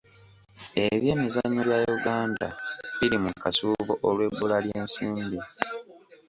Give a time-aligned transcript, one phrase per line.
[0.85, 2.47] Ebyemizannyo bya Uganda
[2.97, 5.39] biri mu kasuubo olw'ebbula ly'ensimbi.